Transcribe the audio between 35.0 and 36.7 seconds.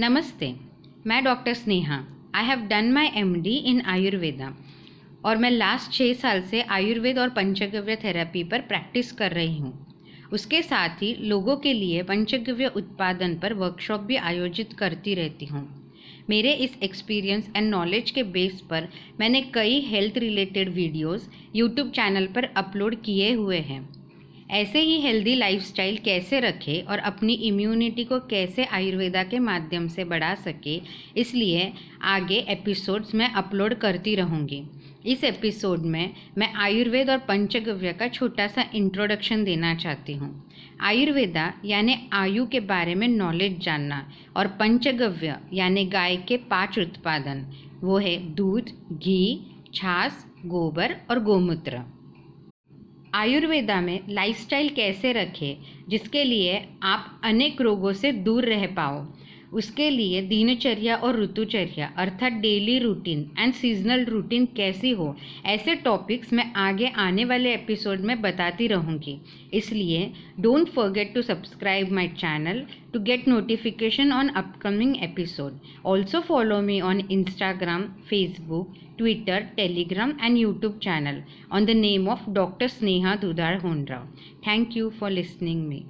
इस एपिसोड में मैं